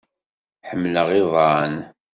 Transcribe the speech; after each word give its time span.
Ḥemmleɣ 0.69 1.07
iḍan. 1.19 1.73